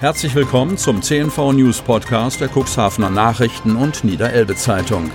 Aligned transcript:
Herzlich 0.00 0.32
willkommen 0.36 0.78
zum 0.78 1.02
CNV 1.02 1.54
News 1.54 1.80
Podcast 1.80 2.40
der 2.40 2.48
Cuxhavener 2.48 3.10
Nachrichten 3.10 3.74
und 3.74 4.04
Niederelbe 4.04 4.54
Zeitung. 4.54 5.10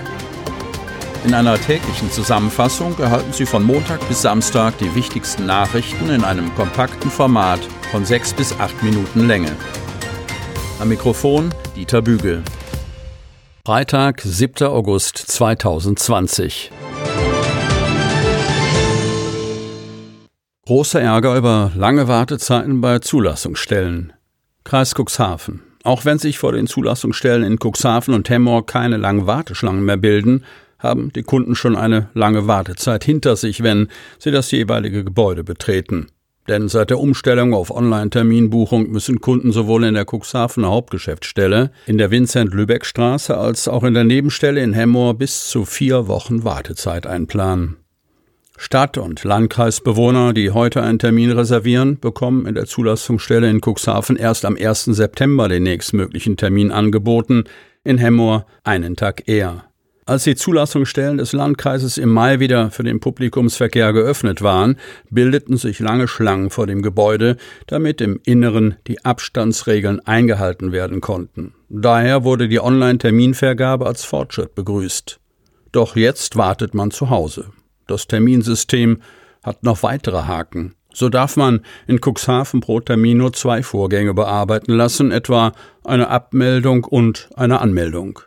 In 1.24 1.32
einer 1.32 1.58
täglichen 1.58 2.10
Zusammenfassung 2.10 2.98
erhalten 2.98 3.32
Sie 3.32 3.46
von 3.46 3.62
Montag 3.62 4.06
bis 4.08 4.20
Samstag 4.20 4.76
die 4.76 4.94
wichtigsten 4.94 5.46
Nachrichten 5.46 6.10
in 6.10 6.22
einem 6.22 6.54
kompakten 6.54 7.10
Format 7.10 7.60
von 7.90 8.04
sechs 8.04 8.34
bis 8.34 8.60
acht 8.60 8.82
Minuten 8.82 9.26
Länge. 9.26 9.56
Am 10.78 10.90
Mikrofon 10.90 11.48
Dieter 11.74 12.02
Bügel. 12.02 12.42
Freitag, 13.64 14.20
7. 14.20 14.66
August 14.68 15.16
2020. 15.16 16.70
Großer 20.66 21.00
Ärger 21.00 21.38
über 21.38 21.72
lange 21.74 22.06
Wartezeiten 22.06 22.82
bei 22.82 22.98
Zulassungsstellen. 22.98 24.12
Kreis 24.64 24.94
Cuxhaven. 24.94 25.60
Auch 25.82 26.06
wenn 26.06 26.18
sich 26.18 26.38
vor 26.38 26.52
den 26.52 26.66
Zulassungsstellen 26.66 27.44
in 27.44 27.58
Cuxhaven 27.62 28.14
und 28.14 28.30
Hemmoor 28.30 28.64
keine 28.64 28.96
langen 28.96 29.26
Warteschlangen 29.26 29.84
mehr 29.84 29.98
bilden, 29.98 30.44
haben 30.78 31.12
die 31.12 31.22
Kunden 31.22 31.54
schon 31.54 31.76
eine 31.76 32.08
lange 32.14 32.46
Wartezeit 32.46 33.04
hinter 33.04 33.36
sich, 33.36 33.62
wenn 33.62 33.88
sie 34.18 34.30
das 34.30 34.50
jeweilige 34.50 35.04
Gebäude 35.04 35.44
betreten. 35.44 36.06
Denn 36.48 36.68
seit 36.68 36.90
der 36.90 36.98
Umstellung 36.98 37.54
auf 37.54 37.70
Online-Terminbuchung 37.70 38.90
müssen 38.90 39.20
Kunden 39.20 39.52
sowohl 39.52 39.84
in 39.84 39.94
der 39.94 40.06
Cuxhavener 40.06 40.68
Hauptgeschäftsstelle, 40.68 41.70
in 41.86 41.98
der 41.98 42.10
Vincent-Lübeck-Straße 42.10 43.36
als 43.36 43.68
auch 43.68 43.82
in 43.82 43.94
der 43.94 44.04
Nebenstelle 44.04 44.62
in 44.62 44.74
Hemmoor 44.74 45.14
bis 45.14 45.48
zu 45.48 45.64
vier 45.64 46.06
Wochen 46.08 46.44
Wartezeit 46.44 47.06
einplanen. 47.06 47.76
Stadt- 48.56 48.98
und 48.98 49.24
Landkreisbewohner, 49.24 50.32
die 50.32 50.52
heute 50.52 50.82
einen 50.82 51.00
Termin 51.00 51.32
reservieren, 51.32 51.98
bekommen 51.98 52.46
in 52.46 52.54
der 52.54 52.66
Zulassungsstelle 52.66 53.50
in 53.50 53.60
Cuxhaven 53.60 54.16
erst 54.16 54.44
am 54.44 54.56
1. 54.56 54.84
September 54.84 55.48
den 55.48 55.64
nächstmöglichen 55.64 56.36
Termin 56.36 56.70
angeboten, 56.70 57.44
in 57.82 57.98
Hemmoor 57.98 58.46
einen 58.62 58.94
Tag 58.96 59.28
eher. 59.28 59.64
Als 60.06 60.24
die 60.24 60.36
Zulassungsstellen 60.36 61.16
des 61.16 61.32
Landkreises 61.32 61.96
im 61.96 62.10
Mai 62.10 62.38
wieder 62.38 62.70
für 62.70 62.82
den 62.84 63.00
Publikumsverkehr 63.00 63.92
geöffnet 63.92 64.42
waren, 64.42 64.76
bildeten 65.10 65.56
sich 65.56 65.80
lange 65.80 66.08
Schlangen 66.08 66.50
vor 66.50 66.66
dem 66.66 66.82
Gebäude, 66.82 67.38
damit 67.66 68.02
im 68.02 68.20
Inneren 68.24 68.76
die 68.86 69.02
Abstandsregeln 69.04 70.00
eingehalten 70.06 70.72
werden 70.72 71.00
konnten. 71.00 71.54
Daher 71.70 72.22
wurde 72.22 72.48
die 72.48 72.60
Online-Terminvergabe 72.60 73.86
als 73.86 74.04
Fortschritt 74.04 74.54
begrüßt. 74.54 75.20
Doch 75.72 75.96
jetzt 75.96 76.36
wartet 76.36 76.74
man 76.74 76.90
zu 76.90 77.08
Hause. 77.08 77.46
Das 77.86 78.06
Terminsystem 78.06 78.98
hat 79.42 79.62
noch 79.62 79.82
weitere 79.82 80.22
Haken. 80.22 80.74
So 80.92 81.08
darf 81.08 81.36
man 81.36 81.60
in 81.86 82.00
Cuxhaven 82.00 82.60
pro 82.60 82.80
Termin 82.80 83.18
nur 83.18 83.32
zwei 83.32 83.62
Vorgänge 83.62 84.14
bearbeiten 84.14 84.72
lassen, 84.72 85.10
etwa 85.10 85.52
eine 85.82 86.08
Abmeldung 86.08 86.84
und 86.84 87.28
eine 87.36 87.60
Anmeldung. 87.60 88.20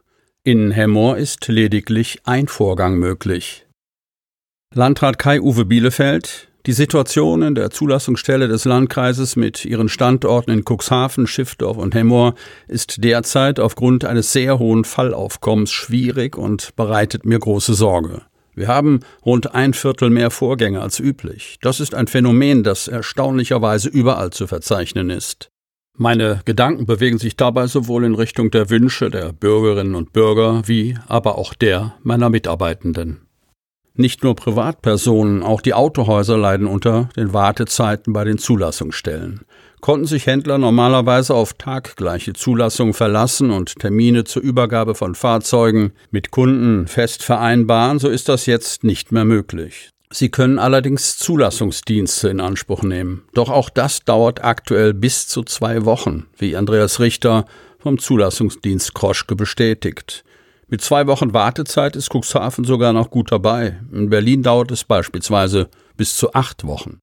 In 0.43 0.71
Hemmoor 0.71 1.17
ist 1.17 1.47
lediglich 1.47 2.21
ein 2.25 2.47
Vorgang 2.47 2.97
möglich. 2.97 3.65
Landrat 4.73 5.17
Kai-Uwe 5.17 5.65
Bielefeld 5.65 6.49
die 6.67 6.73
Situation 6.73 7.43
in 7.43 7.55
der 7.55 7.69
Zulassungsstelle 7.69 8.49
des 8.49 8.65
Landkreises 8.65 9.37
mit 9.37 9.63
ihren 9.63 9.87
Standorten 9.87 10.51
in 10.51 10.65
Cuxhaven, 10.65 11.25
Schiffdorf 11.25 11.77
und 11.77 11.95
Hemmoor 11.95 12.35
ist 12.67 13.05
derzeit 13.05 13.61
aufgrund 13.61 14.03
eines 14.03 14.33
sehr 14.33 14.59
hohen 14.59 14.83
Fallaufkommens 14.83 15.71
schwierig 15.71 16.37
und 16.37 16.75
bereitet 16.75 17.25
mir 17.25 17.39
große 17.39 17.73
Sorge. 17.73 18.23
Wir 18.57 18.67
haben 18.69 19.01
rund 19.23 19.53
ein 19.53 19.75
Viertel 19.75 20.09
mehr 20.09 20.31
Vorgänge 20.31 20.81
als 20.81 20.99
üblich. 20.99 21.59
Das 21.61 21.79
ist 21.79 21.93
ein 21.93 22.07
Phänomen, 22.07 22.63
das 22.63 22.87
erstaunlicherweise 22.87 23.87
überall 23.87 24.31
zu 24.31 24.47
verzeichnen 24.47 25.11
ist. 25.11 25.51
Meine 25.95 26.41
Gedanken 26.43 26.87
bewegen 26.87 27.19
sich 27.19 27.37
dabei 27.37 27.67
sowohl 27.67 28.03
in 28.03 28.15
Richtung 28.15 28.49
der 28.49 28.71
Wünsche 28.71 29.11
der 29.11 29.31
Bürgerinnen 29.31 29.93
und 29.93 30.11
Bürger 30.11 30.63
wie 30.65 30.97
aber 31.07 31.37
auch 31.37 31.53
der 31.53 31.93
meiner 32.01 32.31
Mitarbeitenden. 32.31 33.27
Nicht 33.93 34.23
nur 34.23 34.35
Privatpersonen, 34.35 35.43
auch 35.43 35.61
die 35.61 35.75
Autohäuser 35.75 36.37
leiden 36.37 36.65
unter 36.65 37.09
den 37.15 37.33
Wartezeiten 37.33 38.11
bei 38.11 38.23
den 38.23 38.39
Zulassungsstellen. 38.39 39.41
Konnten 39.79 40.07
sich 40.07 40.25
Händler 40.25 40.57
normalerweise 40.57 41.35
auf 41.35 41.53
taggleiche 41.53 42.33
Zulassung 42.33 42.93
verlassen 42.93 43.51
und 43.51 43.79
Termine 43.79 44.23
zur 44.23 44.41
Übergabe 44.41 44.95
von 44.95 45.13
Fahrzeugen 45.13 45.93
mit 46.09 46.31
Kunden 46.31 46.87
fest 46.87 47.23
vereinbaren, 47.23 47.99
so 47.99 48.09
ist 48.09 48.27
das 48.27 48.47
jetzt 48.47 48.83
nicht 48.83 49.11
mehr 49.11 49.25
möglich. 49.25 49.91
Sie 50.09 50.29
können 50.29 50.57
allerdings 50.57 51.17
Zulassungsdienste 51.17 52.29
in 52.29 52.39
Anspruch 52.39 52.81
nehmen. 52.81 53.23
Doch 53.33 53.49
auch 53.49 53.69
das 53.69 54.03
dauert 54.03 54.43
aktuell 54.43 54.93
bis 54.93 55.27
zu 55.27 55.43
zwei 55.43 55.85
Wochen, 55.85 56.27
wie 56.37 56.55
Andreas 56.55 56.99
Richter 56.99 57.45
vom 57.77 57.99
Zulassungsdienst 57.99 58.93
Kroschke 58.93 59.35
bestätigt. 59.35 60.23
Mit 60.69 60.81
zwei 60.81 61.07
Wochen 61.07 61.33
Wartezeit 61.33 61.95
ist 61.95 62.09
Cuxhaven 62.09 62.65
sogar 62.65 62.93
noch 62.93 63.09
gut 63.09 63.31
dabei. 63.31 63.79
In 63.91 64.09
Berlin 64.09 64.43
dauert 64.43 64.71
es 64.71 64.83
beispielsweise 64.83 65.69
bis 65.97 66.15
zu 66.15 66.33
acht 66.33 66.65
Wochen. 66.65 66.99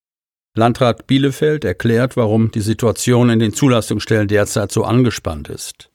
Landrat 0.56 1.08
Bielefeld 1.08 1.64
erklärt, 1.64 2.16
warum 2.16 2.52
die 2.52 2.60
Situation 2.60 3.28
in 3.28 3.40
den 3.40 3.54
Zulassungsstellen 3.54 4.28
derzeit 4.28 4.70
so 4.70 4.84
angespannt 4.84 5.48
ist. 5.48 5.90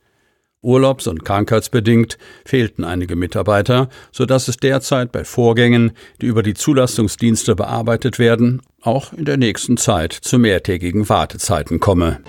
Urlaubs- 0.61 1.07
und 1.07 1.23
krankheitsbedingt 1.23 2.17
fehlten 2.43 2.83
einige 2.83 3.15
Mitarbeiter, 3.15 3.87
so 4.11 4.25
dass 4.25 4.49
es 4.49 4.57
derzeit 4.57 5.13
bei 5.13 5.23
Vorgängen, 5.23 5.93
die 6.21 6.25
über 6.25 6.43
die 6.43 6.55
Zulassungsdienste 6.55 7.55
bearbeitet 7.55 8.19
werden, 8.19 8.61
auch 8.81 9.13
in 9.13 9.23
der 9.23 9.37
nächsten 9.37 9.77
Zeit 9.77 10.11
zu 10.11 10.37
mehrtägigen 10.37 11.07
Wartezeiten 11.07 11.79
komme. 11.79 12.19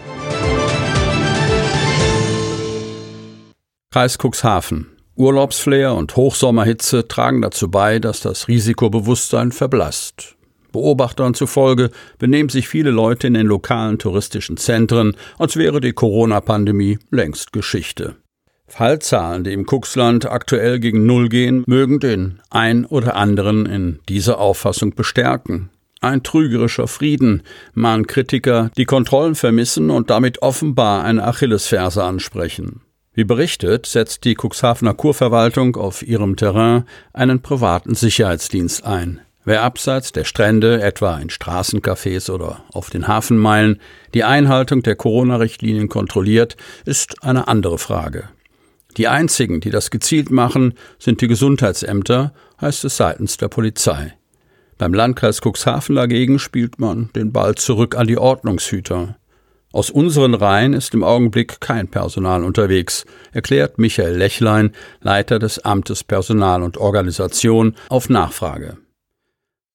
Kreis 3.90 4.18
Cuxhaven 4.22 4.86
Urlaubsflair 5.16 5.94
und 5.94 6.14
Hochsommerhitze 6.14 7.08
tragen 7.08 7.42
dazu 7.42 7.68
bei, 7.68 7.98
dass 7.98 8.20
das 8.20 8.46
Risikobewusstsein 8.46 9.50
verblasst. 9.50 10.36
Beobachtern 10.72 11.34
zufolge 11.34 11.90
benehmen 12.18 12.48
sich 12.48 12.68
viele 12.68 12.90
Leute 12.90 13.26
in 13.26 13.34
den 13.34 13.46
lokalen 13.46 13.98
touristischen 13.98 14.56
Zentren, 14.56 15.16
als 15.38 15.56
wäre 15.56 15.80
die 15.80 15.92
Corona-Pandemie 15.92 16.98
längst 17.10 17.52
Geschichte. 17.52 18.16
Fallzahlen, 18.66 19.44
die 19.44 19.52
im 19.52 19.66
Kuxland 19.66 20.30
aktuell 20.30 20.78
gegen 20.78 21.04
Null 21.04 21.28
gehen, 21.28 21.64
mögen 21.66 21.98
den 21.98 22.40
ein 22.50 22.86
oder 22.86 23.16
anderen 23.16 23.66
in 23.66 23.98
dieser 24.08 24.38
Auffassung 24.38 24.94
bestärken. 24.94 25.70
Ein 26.00 26.22
trügerischer 26.22 26.88
Frieden, 26.88 27.42
mahnen 27.74 28.06
Kritiker, 28.06 28.70
die 28.76 28.86
Kontrollen 28.86 29.34
vermissen 29.34 29.90
und 29.90 30.08
damit 30.08 30.40
offenbar 30.40 31.04
eine 31.04 31.24
Achillesferse 31.24 32.02
ansprechen. 32.02 32.80
Wie 33.12 33.24
berichtet, 33.24 33.86
setzt 33.86 34.24
die 34.24 34.36
Cuxhavener 34.40 34.94
Kurverwaltung 34.94 35.76
auf 35.76 36.02
ihrem 36.02 36.36
Terrain 36.36 36.84
einen 37.12 37.42
privaten 37.42 37.94
Sicherheitsdienst 37.94 38.84
ein. 38.86 39.20
Wer 39.44 39.62
abseits 39.62 40.12
der 40.12 40.24
Strände, 40.24 40.82
etwa 40.82 41.16
in 41.18 41.30
Straßencafés 41.30 42.30
oder 42.30 42.62
auf 42.72 42.90
den 42.90 43.08
Hafenmeilen, 43.08 43.80
die 44.12 44.22
Einhaltung 44.22 44.82
der 44.82 44.96
Corona-Richtlinien 44.96 45.88
kontrolliert, 45.88 46.56
ist 46.84 47.22
eine 47.22 47.48
andere 47.48 47.78
Frage. 47.78 48.28
Die 48.96 49.08
einzigen, 49.08 49.60
die 49.60 49.70
das 49.70 49.90
gezielt 49.90 50.30
machen, 50.30 50.74
sind 50.98 51.22
die 51.22 51.28
Gesundheitsämter, 51.28 52.34
heißt 52.60 52.84
es 52.84 52.98
seitens 52.98 53.38
der 53.38 53.48
Polizei. 53.48 54.14
Beim 54.76 54.92
Landkreis 54.92 55.40
Cuxhaven 55.40 55.96
dagegen 55.96 56.38
spielt 56.38 56.78
man 56.78 57.10
den 57.14 57.32
Ball 57.32 57.54
zurück 57.54 57.96
an 57.96 58.06
die 58.06 58.18
Ordnungshüter. 58.18 59.16
Aus 59.72 59.88
unseren 59.88 60.34
Reihen 60.34 60.74
ist 60.74 60.94
im 60.94 61.04
Augenblick 61.04 61.60
kein 61.60 61.88
Personal 61.88 62.44
unterwegs, 62.44 63.06
erklärt 63.32 63.78
Michael 63.78 64.16
Lechlein, 64.16 64.72
Leiter 65.00 65.38
des 65.38 65.60
Amtes 65.60 66.02
Personal 66.02 66.62
und 66.62 66.76
Organisation, 66.76 67.76
auf 67.88 68.08
Nachfrage. 68.08 68.76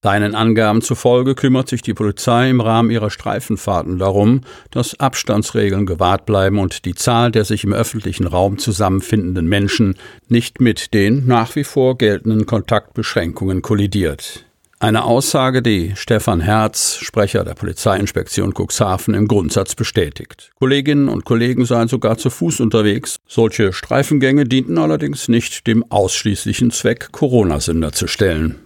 Seinen 0.05 0.35
Angaben 0.35 0.83
zufolge 0.83 1.33
kümmert 1.33 1.67
sich 1.67 1.81
die 1.81 1.95
Polizei 1.95 2.51
im 2.51 2.61
Rahmen 2.61 2.91
ihrer 2.91 3.09
Streifenfahrten 3.09 3.97
darum, 3.97 4.41
dass 4.69 4.99
Abstandsregeln 4.99 5.87
gewahrt 5.87 6.27
bleiben 6.27 6.59
und 6.59 6.85
die 6.85 6.93
Zahl 6.93 7.31
der 7.31 7.43
sich 7.43 7.63
im 7.63 7.73
öffentlichen 7.73 8.27
Raum 8.27 8.59
zusammenfindenden 8.59 9.47
Menschen 9.47 9.95
nicht 10.29 10.61
mit 10.61 10.93
den 10.93 11.25
nach 11.25 11.55
wie 11.55 11.63
vor 11.63 11.97
geltenden 11.97 12.45
Kontaktbeschränkungen 12.45 13.63
kollidiert. 13.63 14.45
Eine 14.77 15.05
Aussage, 15.05 15.63
die 15.63 15.93
Stefan 15.95 16.41
Herz, 16.41 16.97
Sprecher 17.01 17.43
der 17.43 17.55
Polizeiinspektion 17.55 18.53
Cuxhaven, 18.53 19.15
im 19.15 19.27
Grundsatz 19.27 19.73
bestätigt. 19.73 20.51
Kolleginnen 20.59 21.09
und 21.09 21.25
Kollegen 21.25 21.65
seien 21.65 21.87
sogar 21.87 22.19
zu 22.19 22.29
Fuß 22.29 22.59
unterwegs. 22.59 23.15
Solche 23.25 23.73
Streifengänge 23.73 24.43
dienten 24.43 24.77
allerdings 24.77 25.29
nicht 25.29 25.65
dem 25.65 25.83
ausschließlichen 25.89 26.69
Zweck, 26.69 27.07
Corona-Sünder 27.11 27.93
zu 27.93 28.05
stellen. 28.05 28.59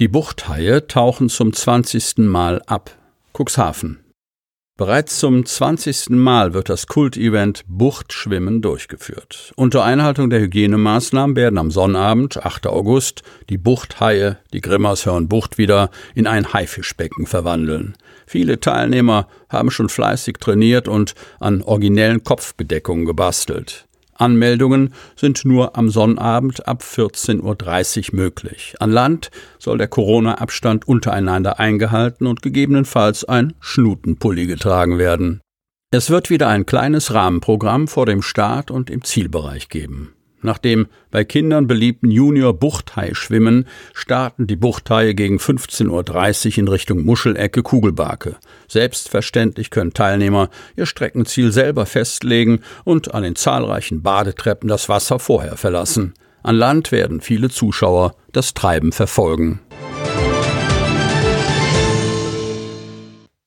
Die 0.00 0.08
Buchthaie 0.08 0.88
tauchen 0.88 1.28
zum 1.28 1.52
20. 1.52 2.18
Mal 2.18 2.60
ab. 2.66 2.90
Cuxhaven. 3.32 4.00
Bereits 4.76 5.20
zum 5.20 5.46
20. 5.46 6.10
Mal 6.10 6.52
wird 6.52 6.68
das 6.68 6.88
Kultevent 6.88 7.62
Buchtschwimmen 7.68 8.60
durchgeführt. 8.60 9.52
Unter 9.54 9.84
Einhaltung 9.84 10.30
der 10.30 10.40
Hygienemaßnahmen 10.40 11.36
werden 11.36 11.58
am 11.58 11.70
Sonnabend, 11.70 12.44
8. 12.44 12.66
August, 12.66 13.22
die 13.50 13.56
Buchthaie, 13.56 14.38
die 14.52 14.60
Grimmershörn 14.60 15.28
Bucht 15.28 15.58
wieder 15.58 15.90
in 16.16 16.26
ein 16.26 16.52
Haifischbecken 16.52 17.28
verwandeln. 17.28 17.94
Viele 18.26 18.58
Teilnehmer 18.58 19.28
haben 19.48 19.70
schon 19.70 19.88
fleißig 19.88 20.38
trainiert 20.40 20.88
und 20.88 21.14
an 21.38 21.62
originellen 21.62 22.24
Kopfbedeckungen 22.24 23.06
gebastelt. 23.06 23.86
Anmeldungen 24.14 24.94
sind 25.16 25.44
nur 25.44 25.76
am 25.76 25.88
Sonnabend 25.88 26.66
ab 26.66 26.82
14.30 26.82 28.10
Uhr 28.12 28.16
möglich. 28.16 28.74
An 28.80 28.90
Land 28.90 29.30
soll 29.58 29.78
der 29.78 29.88
Corona-Abstand 29.88 30.86
untereinander 30.88 31.58
eingehalten 31.58 32.26
und 32.26 32.42
gegebenenfalls 32.42 33.24
ein 33.24 33.54
Schnutenpulli 33.60 34.46
getragen 34.46 34.98
werden. 34.98 35.40
Es 35.90 36.10
wird 36.10 36.28
wieder 36.30 36.48
ein 36.48 36.66
kleines 36.66 37.14
Rahmenprogramm 37.14 37.86
vor 37.86 38.06
dem 38.06 38.22
Start 38.22 38.70
und 38.70 38.90
im 38.90 39.04
Zielbereich 39.04 39.68
geben. 39.68 40.14
Nach 40.44 40.58
dem 40.58 40.88
bei 41.10 41.24
Kindern 41.24 41.66
beliebten 41.66 42.10
Junior-Buchthai-Schwimmen 42.10 43.66
starten 43.94 44.46
die 44.46 44.56
Buchthaie 44.56 45.14
gegen 45.14 45.38
15.30 45.38 46.46
Uhr 46.50 46.58
in 46.58 46.68
Richtung 46.68 47.02
Muschelecke 47.02 47.62
Kugelbarke. 47.62 48.36
Selbstverständlich 48.68 49.70
können 49.70 49.94
Teilnehmer 49.94 50.50
ihr 50.76 50.84
Streckenziel 50.84 51.50
selber 51.50 51.86
festlegen 51.86 52.60
und 52.84 53.14
an 53.14 53.22
den 53.22 53.36
zahlreichen 53.36 54.02
Badetreppen 54.02 54.68
das 54.68 54.90
Wasser 54.90 55.18
vorher 55.18 55.56
verlassen. 55.56 56.12
An 56.42 56.56
Land 56.56 56.92
werden 56.92 57.22
viele 57.22 57.48
Zuschauer 57.48 58.14
das 58.32 58.52
Treiben 58.52 58.92
verfolgen. 58.92 59.60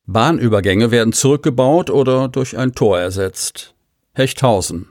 Bahnübergänge 0.07 0.89
werden 0.89 1.13
zurückgebaut 1.13 1.91
oder 1.91 2.27
durch 2.27 2.57
ein 2.57 2.73
Tor 2.73 2.97
ersetzt. 2.97 3.75
Hechthausen 4.13 4.87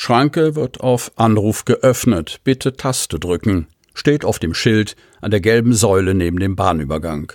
Schranke 0.00 0.54
wird 0.54 0.78
auf 0.78 1.10
Anruf 1.16 1.64
geöffnet. 1.64 2.38
Bitte 2.44 2.76
Taste 2.76 3.18
drücken. 3.18 3.66
Steht 3.94 4.24
auf 4.24 4.38
dem 4.38 4.54
Schild 4.54 4.94
an 5.20 5.32
der 5.32 5.40
gelben 5.40 5.72
Säule 5.72 6.14
neben 6.14 6.38
dem 6.38 6.54
Bahnübergang. 6.54 7.32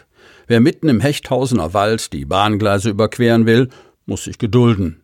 Wer 0.48 0.62
mitten 0.62 0.88
im 0.88 1.02
Hechthausener 1.02 1.74
Wald 1.74 2.14
die 2.14 2.24
Bahngleise 2.24 2.90
überqueren 2.90 3.46
will, 3.46 3.68
muss 4.06 4.24
sich 4.24 4.38
gedulden. 4.38 5.02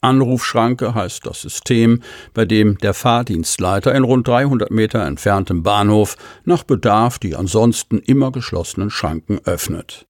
Anrufschranke 0.00 0.94
heißt 0.94 1.26
das 1.26 1.42
System, 1.42 2.02
bei 2.34 2.44
dem 2.44 2.78
der 2.78 2.94
Fahrdienstleiter 2.94 3.92
in 3.92 4.04
rund 4.04 4.28
300 4.28 4.70
Meter 4.70 5.04
entferntem 5.04 5.64
Bahnhof 5.64 6.16
nach 6.44 6.62
Bedarf 6.62 7.18
die 7.18 7.34
ansonsten 7.34 7.98
immer 7.98 8.30
geschlossenen 8.30 8.90
Schranken 8.90 9.40
öffnet. 9.44 10.06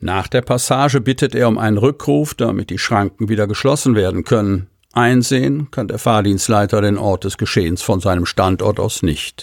Nach 0.00 0.26
der 0.26 0.42
Passage 0.42 1.00
bittet 1.00 1.36
er 1.36 1.46
um 1.46 1.56
einen 1.56 1.78
Rückruf, 1.78 2.34
damit 2.34 2.70
die 2.70 2.78
Schranken 2.78 3.28
wieder 3.28 3.46
geschlossen 3.46 3.94
werden 3.94 4.24
können. 4.24 4.68
Einsehen 4.92 5.70
kann 5.70 5.88
der 5.88 5.98
Fahrdienstleiter 5.98 6.80
den 6.80 6.98
Ort 6.98 7.24
des 7.24 7.38
Geschehens 7.38 7.82
von 7.82 8.00
seinem 8.00 8.26
Standort 8.26 8.80
aus 8.80 9.02
nicht. 9.02 9.42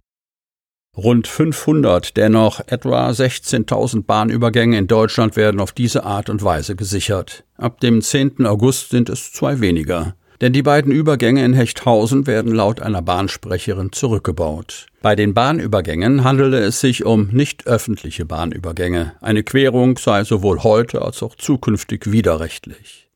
Rund 0.97 1.27
500 1.27 2.15
der 2.15 2.30
noch 2.30 2.62
etwa 2.68 3.09
16.000 3.09 4.06
Bahnübergänge 4.06 4.77
in 4.77 4.88
Deutschland 4.88 5.36
werden 5.36 5.59
auf 5.59 5.74
diese 5.74 6.03
Art 6.06 6.30
und 6.30 6.44
Weise 6.44 6.75
gesichert. 6.75 7.44
Ab 7.57 7.81
dem 7.81 8.01
10. 8.01 8.45
August 8.45 8.89
sind 8.89 9.09
es 9.09 9.33
zwei 9.33 9.59
weniger. 9.59 10.15
Denn 10.42 10.51
die 10.51 10.63
beiden 10.63 10.92
Übergänge 10.92 11.45
in 11.45 11.53
Hechthausen 11.53 12.27
werden 12.27 12.53
laut 12.53 12.81
einer 12.81 13.01
Bahnsprecherin 13.01 13.91
zurückgebaut. 13.91 14.88
Bei 15.01 15.15
den 15.15 15.33
Bahnübergängen 15.33 16.24
handele 16.24 16.59
es 16.59 16.81
sich 16.81 17.06
um 17.06 17.27
nicht 17.27 17.68
öffentliche 17.68 18.25
Bahnübergänge. 18.25 19.13
Eine 19.21 19.44
Querung 19.44 19.98
sei 19.98 20.24
sowohl 20.24 20.63
heute 20.63 21.01
als 21.01 21.24
auch 21.24 21.36
zukünftig 21.36 22.12
widerrechtlich. 22.12 23.09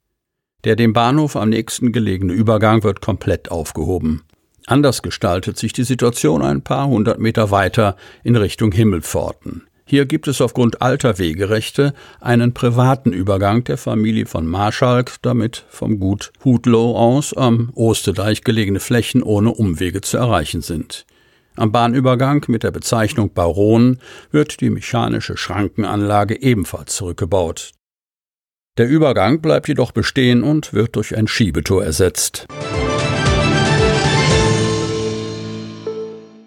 Der 0.65 0.75
dem 0.75 0.93
Bahnhof 0.93 1.35
am 1.35 1.49
nächsten 1.49 1.91
gelegene 1.91 2.33
Übergang 2.33 2.83
wird 2.83 3.01
komplett 3.01 3.49
aufgehoben. 3.49 4.23
Anders 4.67 5.01
gestaltet 5.01 5.57
sich 5.57 5.73
die 5.73 5.83
Situation 5.83 6.41
ein 6.41 6.61
paar 6.61 6.87
hundert 6.87 7.19
Meter 7.19 7.49
weiter 7.49 7.95
in 8.23 8.35
Richtung 8.35 8.71
Himmelpforten. 8.71 9.63
Hier 9.85 10.05
gibt 10.05 10.27
es 10.27 10.41
aufgrund 10.41 10.83
alter 10.83 11.17
Wegerechte 11.17 11.95
einen 12.21 12.53
privaten 12.53 13.11
Übergang 13.11 13.63
der 13.63 13.77
Familie 13.77 14.27
von 14.27 14.45
Marschalk, 14.45 15.15
damit 15.23 15.65
vom 15.69 15.99
Gut 15.99 16.31
Hudlow 16.45 16.95
aus 16.95 17.33
am 17.33 17.71
Osterdeich 17.73 18.43
gelegene 18.43 18.79
Flächen 18.79 19.23
ohne 19.23 19.51
Umwege 19.51 20.01
zu 20.01 20.17
erreichen 20.17 20.61
sind. 20.61 21.07
Am 21.55 21.71
Bahnübergang 21.71 22.45
mit 22.47 22.61
der 22.61 22.69
Bezeichnung 22.69 23.33
Baron 23.33 23.97
wird 24.29 24.61
die 24.61 24.69
mechanische 24.69 25.35
Schrankenanlage 25.35 26.39
ebenfalls 26.39 26.95
zurückgebaut. 26.95 27.71
Der 28.79 28.87
Übergang 28.87 29.41
bleibt 29.41 29.67
jedoch 29.67 29.91
bestehen 29.91 30.41
und 30.41 30.73
wird 30.73 30.95
durch 30.95 31.17
ein 31.17 31.27
Schiebetor 31.27 31.83
ersetzt. 31.83 32.47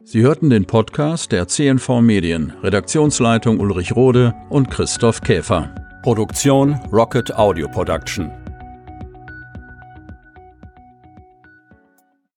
Sie 0.03 0.23
hörten 0.23 0.49
den 0.49 0.65
Podcast 0.65 1.31
der 1.33 1.47
CNV 1.47 2.01
Medien, 2.01 2.55
Redaktionsleitung 2.63 3.61
Ulrich 3.61 3.95
Rode 3.95 4.33
und 4.49 4.71
Christoph 4.71 5.21
Käfer. 5.21 5.75
Produktion 6.03 6.81
Rocket 6.91 7.35
Audio 7.35 7.69
Production. 7.69 8.42